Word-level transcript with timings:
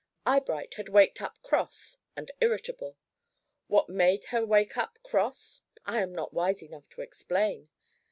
Eyebright 0.25 0.73
had 0.77 0.89
waked 0.89 1.21
up 1.21 1.39
cross 1.43 1.99
and 2.15 2.31
irritable. 2.41 2.97
What 3.67 3.87
made 3.87 4.25
her 4.33 4.43
wake 4.43 4.75
up 4.75 4.97
cross 5.03 5.61
I 5.85 6.01
am 6.01 6.11
not 6.11 6.33
wise 6.33 6.63
enough 6.63 6.89
to 6.89 7.01
explain. 7.01 7.69